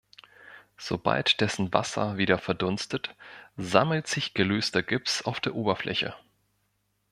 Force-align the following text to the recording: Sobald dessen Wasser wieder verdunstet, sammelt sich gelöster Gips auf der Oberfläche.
Sobald 0.79 1.41
dessen 1.41 1.73
Wasser 1.75 2.17
wieder 2.17 2.39
verdunstet, 2.39 3.15
sammelt 3.55 4.07
sich 4.07 4.33
gelöster 4.33 4.81
Gips 4.81 5.21
auf 5.21 5.39
der 5.39 5.53
Oberfläche. 5.53 6.15